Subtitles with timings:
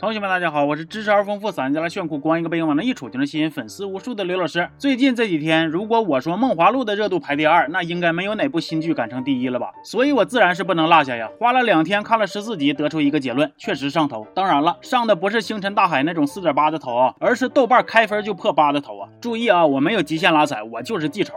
[0.00, 4.68] 同学们，大家好，我是知识而丰富、散家来炫酷、光一个背影往那一杵就能吸引粉丝无数的刘老师。
[4.76, 9.70] 最近这几天，如果我说《梦华录》的热度排第二，那应该没有哪部新剧敢称第一了吧？
[9.84, 11.30] 所以我自然是不能落下呀。
[11.38, 14.26] 花了两天看了十四集，得出一个结论，确实上头。
[14.34, 19.08] 当然了，上的不是星辰大海那种四点八的头啊，而是豆瓣开分就破八的头啊。
[19.20, 21.34] 注意啊，我没有极限拉踩，我就是记仇。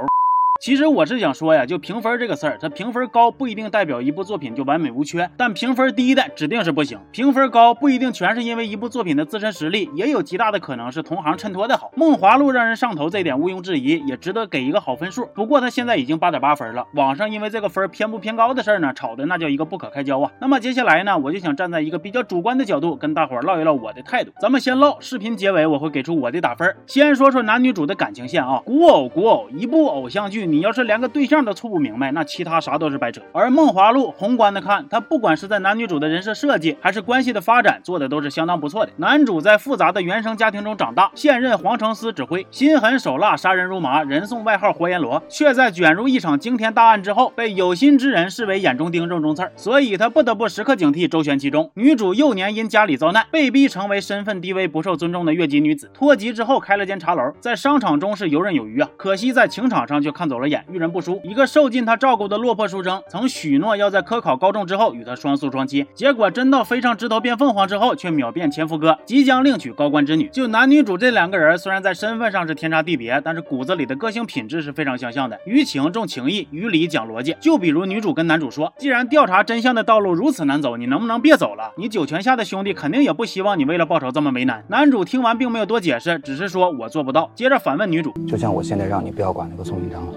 [0.60, 7.00] 其实我是想说呀，就评分这个事儿，它评分高不一定代表一部作品就完美无缺，但评分低的指定是不行。
[7.12, 11.92] 评分高不一定全是因为一部作品的自身实力，也有极大的可能是同行衬托的好。
[11.96, 15.28] 梦华录让人上头，这点毋庸置疑，也值得给一个好分数。
[15.36, 20.32] 不过它现在已经八点八分了，网上因为这个分偏不偏高的事儿呢，吵的那叫一个不可开交啊。
[20.40, 24.32] 那么接下来呢，我就想站在一个比较主观的角度，跟大伙儿唠一唠我的态度。
[24.42, 26.76] 咱们先唠视频结尾，我会给出我的打分。
[26.88, 31.28] 先说说男女主的感情线啊，古偶古偶，一部偶像剧，你要是连个对。
[31.28, 33.22] 象都处不明白，那其他啥都是白扯。
[33.34, 38.92] 而《梦华录》宏观的看，它不管是在男女主的人设设计，还是关系的发展，做的都是相当不错的。
[38.96, 51.70] 男主在复杂的原生家庭中长大，现任皇城司指挥，心狠手辣，杀人如麻，人送外号活阎罗，却在卷入一场惊天大案之后，被有心之人视为眼中钉、肉中刺，所以他不得不时刻警惕，周旋其中。
[51.74, 61.20] 女主幼年因家里遭难，被逼成为身份低微、不受尊重的越级女子，脱籍之后开了间茶楼，在商场中是游刃有余啊，可惜在情场上却看走了眼，遇人不淑。
[61.24, 70.30] 一个受尽他照顾的落魄书生，曾许诺要在科考高中之后与他双宿双栖，结果真到飞上枝头变凤凰之后，却秒变前夫哥，即将另娶高官之女。
[70.32, 75.40] 就男女主这两个人，虽然在身份上是天差地别，但是骨子里的个性品质是非常相像的。
[75.46, 77.36] 于情重情义，于理讲逻辑。
[77.40, 81.72] 就比如女主跟男主说：“既然调查真相的道路如此难走，你能不能别走了？
[81.78, 87.30] 你九泉下的兄弟肯定也不希望你为了报仇这么为难。”男主听完并没有多解释，只是说我做不到。
[87.36, 90.14] 接着反问女主：“就像我现在让你不要管那个宋云章了。”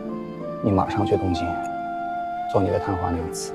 [0.62, 1.46] 你马上去东京，
[2.52, 3.52] 做你的探花那一次，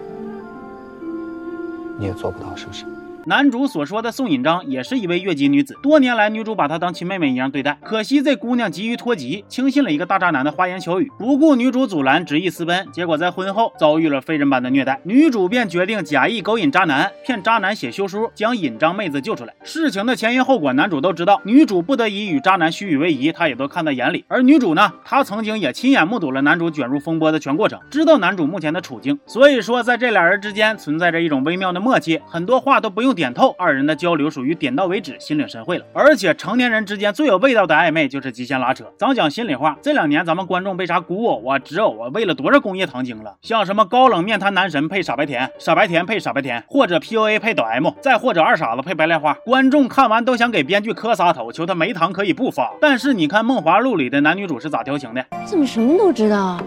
[2.00, 2.86] 你也做不到，是不是？
[3.28, 7.76] 男主所说的宋引章也是一位越级女子，多年来女主把她当亲妹妹一样对待。
[7.84, 15.00] 可惜这姑娘急于脱籍，轻信了一个大渣男的花言巧语，不顾女主阻拦，执意私奔，结果在婚后遭遇了非人般的虐待。
[15.04, 19.56] 女主便决定假意勾引渣男，骗渣男写休书，将引章妹子救出来。
[19.64, 24.24] 事情的前因后果，男主都知道，女主不得已与渣男虚与委蛇，他也都看在眼里。
[24.28, 29.18] 而女主呢，她曾经也亲眼目睹了男主卷入风波的全过程，知道男主目前的处境。
[29.26, 33.15] 所以说，在这俩人之间存在着一种微妙的默契，很多话都不用。
[33.16, 35.86] 点透，二人的交流属于点到为止，心领神会了。
[35.94, 38.86] 而且成年人之间最有味道的暧昧就是极限拉扯。
[39.00, 43.34] 咱讲心里话，这两年咱们观众被啥古偶啊、纸偶啊喂了多少工业糖精了？
[43.42, 52.72] 像什么高冷面瘫男神配傻白甜，傻白甜配傻白甜，或者 PUA 配抖 M，再或者二傻子配白莲花，观众看完都想给编剧磕仨头，求他没糖可以不发。
[52.82, 55.26] 但是你看《梦华录》里的男女主是咋调情的？
[55.46, 56.60] 怎么什么都知道？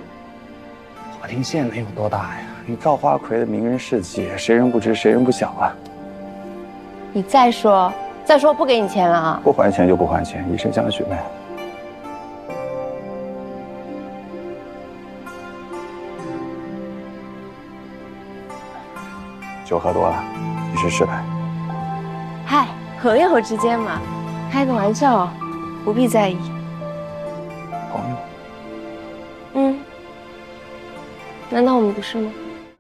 [1.21, 2.47] 华亭县能有多大呀？
[2.65, 5.75] 你赵花魁的名人事迹，谁人不知，谁人不晓啊？
[7.13, 7.93] 你再说，
[8.25, 9.41] 再说不给你钱了啊！
[9.43, 11.19] 不还钱就不还钱，以身相许呗。
[19.65, 20.23] 酒喝多了，
[20.73, 21.13] 你试试呗。
[22.47, 22.67] 嗨，
[23.03, 24.01] 朋友之间嘛，
[24.53, 25.29] 开个玩笑，
[25.85, 26.39] 不必在意。
[27.91, 28.17] 朋友？
[29.55, 29.81] 嗯，
[31.51, 32.31] 难道我们不是吗？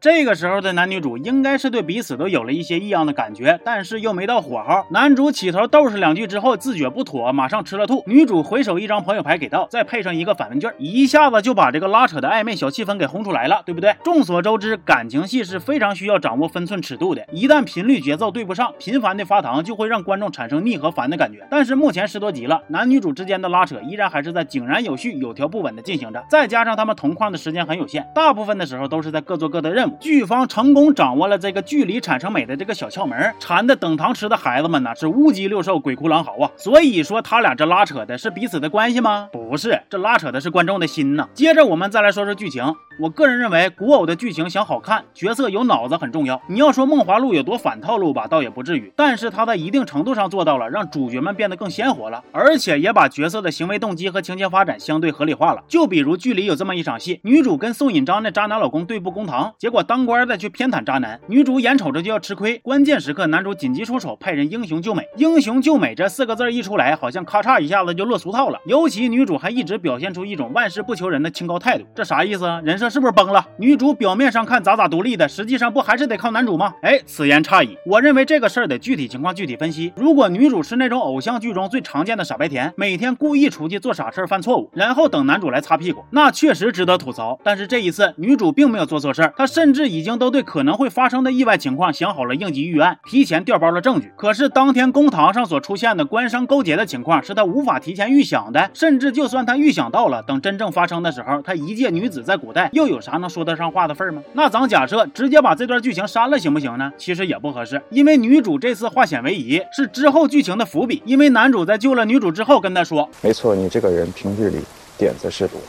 [0.00, 4.84] 这个时候的男女主应该是对彼此都有了一些异样的感觉，但是又没到火候。
[4.92, 8.04] 男主起头斗是两句之后，自觉不妥，马上吃了吐。
[8.06, 13.92] 女主回手一张朋友牌给到，再配上一个反问句，一下子就把这个拉扯的暧昧小气氛给轰出来了，对不对？
[14.04, 21.44] 众所周知，感情戏是非常需要掌握分寸尺度的，一旦频率节奏对不上，频繁的发糖就会让观众产生腻和烦的感觉。
[21.50, 26.25] 但是目前十多集了，男女主之间的拉扯依然还是在井然有序、有条不紊的进行着。
[26.31, 29.88] 再加上他们同框的时间很有限，大部分的时候都是在各做各的任务。
[30.00, 36.50] 剧方成功掌握了这个距离产生美的这个小窍门，馋的等糖吃的孩子们呢是乌鸡六兽，鬼哭狼嚎啊！
[36.56, 39.28] 所以说他俩这拉扯的是彼此的关系吗？
[39.32, 41.28] 不是，这拉扯的是观众的心呐。
[41.34, 42.75] 接着我们再来说说剧情。
[43.00, 46.43] 我个人认为，古偶的剧情想好看，角色有脑子很重要。
[46.49, 55.62] 你要说《梦华录》有多反套路吧，倒也不至于，但是它在一定程度上做到了让主角们变得更鲜活了，而且也把角色的行为动机和情节发展相对合理化了。
[55.69, 65.04] 就比如剧里有这么一场戏，女主跟宋引章那渣男老公对簿公堂，结果当官的却偏袒渣男，女主眼瞅着就要吃亏，关键时刻男主紧急出手，派人英雄救美。
[65.16, 68.58] 英雄救美这四个字一出来，好像咔嚓一下子就落俗套了。
[68.66, 72.60] 尤其女主还一直表现出一种万事不求人的清高态度，这啥意思啊？
[72.64, 72.88] 人设。
[72.88, 73.46] 是不是崩了？
[73.58, 76.72] 女主表面上看咋咋独立的，实际上不还是得靠男主吗？
[76.80, 77.76] 哎，此言差矣。
[77.84, 79.92] 我认为这个事儿得具体情况具体分析。
[79.94, 87.38] 如果女主是那种偶像剧中最常见的傻白甜，每天故意出去做傻事犯错误，然后等男主来擦屁股，那确实值得吐槽。
[87.44, 94.11] 但是这一次女主并没有做错事儿，她甚甚至已经都对可能会发生的意外情况想好了应急预案，提前调包了证据。
[94.17, 98.70] 可是当天公堂上所出现的官商勾结的情况，是他无法提前预想的。
[98.73, 104.23] 甚至就算他预想到了，等真正发生的时候，他一介女子在古代又有啥能说得上话的份儿吗？
[104.32, 106.91] 那咱假设直接把这段剧情删了行不行呢？
[106.97, 111.03] 其实也不合适，因为女主这次化险为夷是之后剧情的伏笔。
[111.05, 114.61] 因为男主在救了女主之后跟她说：“没错，你这个人平日里
[114.97, 115.61] 点子是多，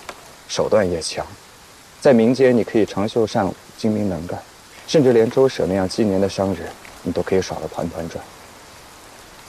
[0.48, 1.25] 手段也强，
[2.00, 4.38] 在民间你可以长袖善舞、精明能干，
[4.88, 6.70] 甚至连周舍那样积年的商人，
[7.02, 8.22] 你都可以耍得团团转。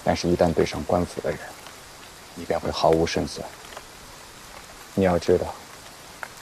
[0.05, 1.41] 但是，一旦对上官府的人，
[2.37, 3.45] 你便会毫无胜算。
[4.95, 5.53] 你要知道，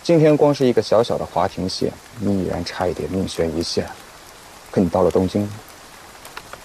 [0.02, 1.90] 今天光是一个小小的华亭县，
[2.20, 3.86] 你已然差一点命悬一线。
[4.70, 5.50] 可你到了东京，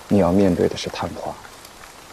[0.09, 1.33] 你要面对的是探花，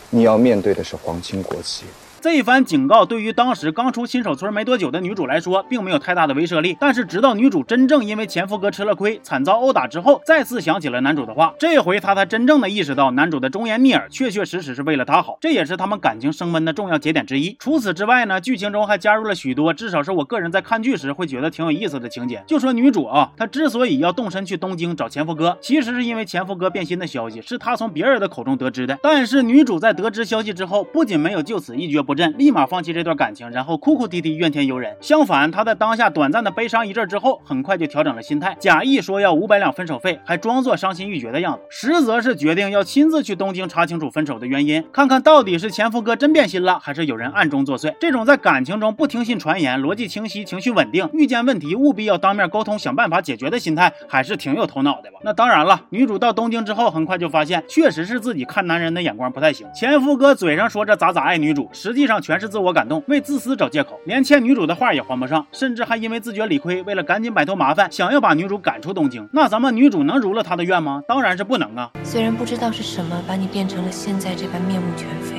[0.08, 1.84] 你要面对的是皇亲国戚。
[2.22, 6.76] 这一番警告对于当时刚出新手村没多久的女主来说，并没有太大的威慑力。
[6.78, 17.56] 但是直到女主真正因为前夫哥吃了亏，惨遭殴打之后，再次想起了男主的话，这回她才真正的意识到男主的忠言逆耳确确实实是为了她好，这也是他们感情升温的重要节点之一。
[17.58, 22.44] 除此之外呢，剧情中还加入了许多至少是我个人在看剧时会觉得挺有意思的情节。
[22.46, 28.98] 就说女主啊，她之所以要动身去东京找前夫哥，其实是因为前夫哥变心的消息是她从别人的口中得知的。
[29.02, 34.96] 但是女主在得知消息之后，不仅没有就此一蹶不不振，立马放弃这段感情，然后哭哭啼啼怨天尤人。
[35.00, 47.94] 相反，他在当下短暂的悲伤一阵之后，很快就调整了心态，假意说要五百两分手费，还装作伤心欲绝的样子，实则是决定要亲自去东京查清楚分手的原因，看看到底是前夫哥真变心了，还是有人暗中作祟。
[48.00, 55.20] 这种在感情中不听信传言、逻辑清晰、情绪稳定、遇见问题务必要当面沟通、想办法解决的心态，还是挺有头脑的吧？
[55.22, 59.64] 那当然了，女主到东京之后，很快就发现，确实是自己看男人的眼光不太行。
[59.72, 69.28] 前夫哥嘴上说着咋咋爱女主，实际上全是自我感动，为自私找借口，连欠女主的话也还不上，甚至还因为自觉理亏，为了赶紧摆脱麻烦，想要把女主赶出东京。
[69.32, 71.02] 那咱们女主能如了他的愿吗？
[71.06, 71.90] 当然是不能啊！
[72.02, 75.36] 虽然不知道是什么把你变成了现在这般面目全非，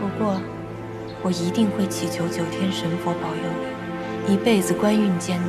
[0.00, 0.40] 不过
[1.22, 3.42] 我一定会祈求九天神佛保佑
[4.26, 5.48] 你，一辈子官运艰难，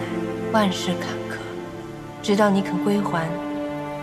[0.51, 1.39] 万事坎坷，
[2.21, 3.27] 直到你肯归还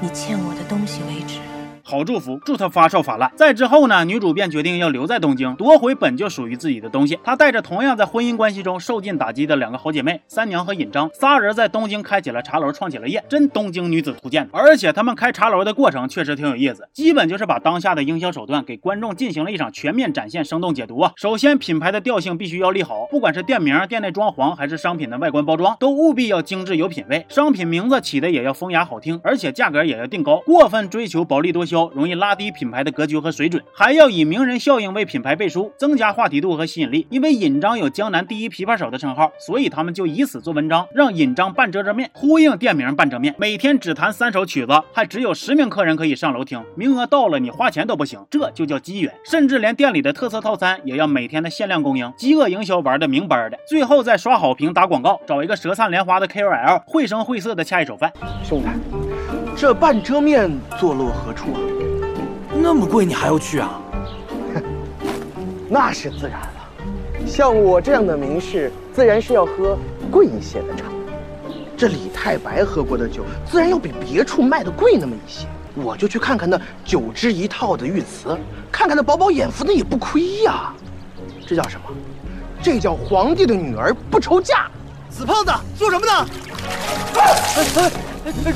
[0.01, 1.39] 你欠我的东西为止。
[1.89, 3.31] 好祝福，祝他发烧发烂。
[3.37, 7.17] 再之后呢，女主便决定要留在东京，夺回本就属于自己的东西。
[7.23, 14.49] 她带着同样在婚姻关系中受尽打击的两个好姐妹三娘和尹章，仨人在东京开起了茶楼，创起了业，真东京女子图鉴。
[14.51, 21.13] 而且他们开茶楼的过程确实挺有意思，基本就是把当下的营销手段给观众进行了一场全面展现、生动解读啊。
[21.15, 27.25] 首先，品牌的调性必须要立好，不管是店名、店内装潢，还是商品的外观包装，都务必要精致有品位。
[27.29, 31.76] 商品名字起的也要风雅好听，而且价格也要定高，过分追求薄利多销。
[31.95, 37.07] 容易拉低品牌的格局和水准，还要以名人效应为品牌背书，增加话题度和吸引力。
[37.11, 43.35] 因为尹章有江南第一琵琶手的称号，所以他们就以此做文章，让尹章半遮遮面，呼应店名半遮面。
[43.39, 49.13] 每天只弹三首曲子，还只有十名客人可以上楼听，名额到了你花钱都不行，这就叫机缘。
[49.25, 53.59] 甚至连店里的特色套餐也要每天的限量供应，饥饿营销玩的明白的。
[53.69, 58.13] 最后再刷好评打广告，找一个舌灿莲花的 KOL，绘声绘色的恰一手饭。
[58.45, 59.06] 兄弟，
[59.57, 61.61] 这半遮面坐落何处啊？
[62.55, 63.81] 那么贵，你还要去啊？
[65.67, 67.27] 那是自然了。
[67.27, 69.79] 像我这样的名士，自然是要喝
[70.11, 70.85] 贵一些的茶。
[71.75, 75.47] 这李太白喝过的酒，自然要比别处卖的贵那么一些。
[75.75, 78.37] 我就去看看那九支一套的玉瓷，
[78.71, 80.71] 看看那饱饱眼福，那也不亏呀。
[81.47, 81.91] 这叫什么？
[82.63, 84.69] 这叫皇帝的女儿不愁嫁。
[85.09, 86.13] 死胖子，做什么呢？
[87.15, 87.23] 哎
[87.57, 87.91] 哎，这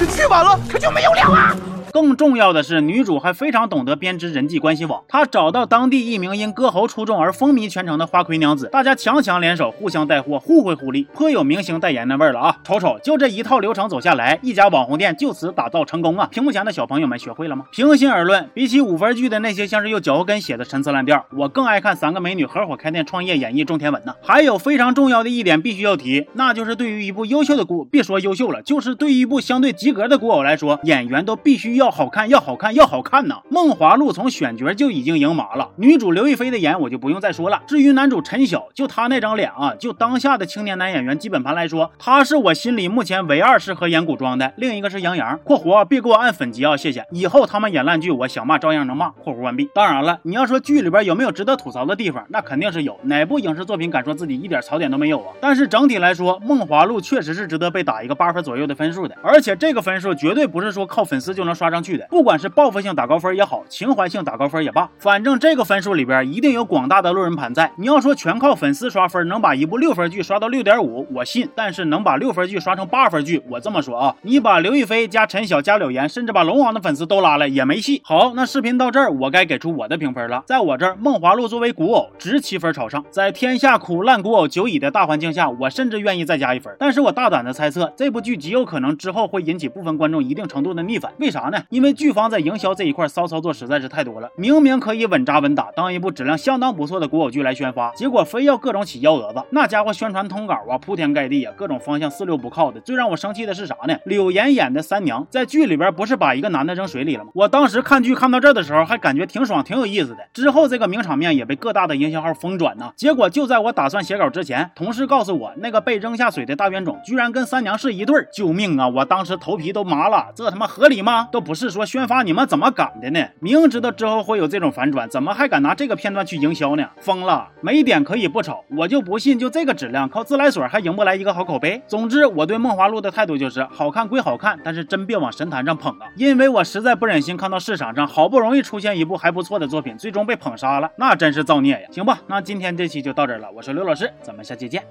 [0.06, 1.54] 去晚了，可就没有了啊！
[1.92, 5.02] 更重要的是，女主还非常懂得编织人际关系网。
[5.08, 12.56] 她找到当地一名因歌喉出众而风靡全城的花魁娘子，大家强强联手，互相带货，互惠互利，颇有明星代言那味儿了啊！
[12.62, 16.28] 瞅瞅，就这一套流程走下来，一家网红店就此打造成功啊！
[16.30, 17.64] 屏幕前的小朋友们学会了吗？
[17.72, 24.14] 平心而论，比起五分剧的那些像是用脚后跟写的陈词滥调，我更爱看三个美女合伙开店创业演绎种田文呢。
[24.22, 31.90] 还有非常重要的一点必须要提，那就是对于一部优秀的古，别说优秀了，就是对于一部相对及格的古偶来说，演员都必须要。
[31.90, 33.42] 好看，要好看，要好看呐！
[33.52, 37.60] 《梦华录》从选角就已经赢麻了，女主刘亦菲的颜我就不用再说了。
[37.66, 44.52] 至于男主陈晓，就他那张脸啊，就当下的青年男演员基本盘来说，他是我心里目前唯二适合演古装的。
[44.56, 47.04] 另一个是杨洋（括弧别给我按粉级啊，谢谢）。
[47.10, 49.68] 以后他们演烂剧，我想骂照样能骂（括弧完毕）。
[49.74, 52.96] 当然了，你要说剧里边有没有值得吐槽的地方，那肯定是有。
[53.02, 55.34] 哪部影视作品敢说自己一点槽点都没有啊？
[55.40, 59.16] 但是整体来说，《梦华录》确实是值得被打一个八分左右的分数的。
[59.22, 67.70] 而且这个分数绝对不是说靠粉丝就能刷上去的，不管是报复性打高分也好，情怀性打高分也罢，反正这个分数里边一定有广大的路人盘在。
[67.76, 78.00] 你要说全靠粉丝刷分能把一部六分剧刷到六点五，我信；但是能把六分剧刷成八分剧，我这么说啊，你把刘亦菲加陈晓加柳岩，甚至把龙王的粉丝都拉来也没戏。
[78.04, 80.42] 好，那视频到这儿，我该给出我的评分了。
[80.46, 83.04] 在我这儿，《梦华录》作为古偶，值七分朝上。
[83.10, 86.74] 在天下苦烂古偶久矣的大环境下，我甚至愿意再加一分。
[86.78, 91.12] 但是我大胆的猜测，这部剧极有可能之后会引起部分观众一定程度的逆反。
[91.18, 91.59] 为啥呢？
[91.68, 94.30] 因为剧方在营销这一块骚操作实在是太多了。
[94.36, 99.42] 明明可以稳扎稳打，当一部质量相当不错的古偶剧来宣发，结果非要各种起幺蛾子。
[99.50, 102.80] 那家伙宣传通稿啊，铺天盖地啊，各种方向四六不靠的。
[102.80, 103.96] 最让我生气的是啥呢？
[104.04, 107.30] 柳岩演的三娘在剧里边不是把一个男的扔水里了吗？
[107.34, 110.18] 我当时看剧看到这的时候，还感觉挺爽，挺有意思的。
[110.32, 112.92] 之后这个名场面也被各大的营销号疯转呢。
[112.96, 118.28] 结果就在我打算写稿之前，同事告诉我，那个被扔下水的大冤种居然跟三娘是一对儿！
[118.32, 118.88] 救命啊！
[118.88, 121.28] 我当时头皮都麻了，这他妈合理吗？
[121.30, 123.26] 都不不是说宣发，你们怎么敢的呢？
[123.40, 126.88] 明知道之后会有这种反转，怎么还敢拿这个片段去营销呢？
[127.00, 127.48] 疯了！
[127.60, 131.82] 没点可以不丑，我就不信就这个质量，靠自来水还赢不来一个好口碑。
[131.88, 136.06] 总之，我对《梦华录》的态度就是，好看归好看，但是真别往神坛上捧啊！
[136.14, 141.88] 因为我实在不忍心看到市场上好不容易出现一部还不错的作品，最终被捧杀了，那真是造孽呀！
[141.90, 144.84] 行吧，那今天这期就到这儿了，我是刘老师，咱们下期见，